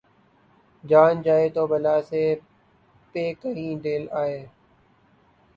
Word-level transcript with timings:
جان 0.83 1.21
جائے 1.21 1.47
تو 1.55 1.65
بلا 1.67 1.95
سے‘ 2.09 2.23
پہ 3.15 3.23
کہیں 3.41 3.75
دل 3.83 4.03
آئے 4.21 4.39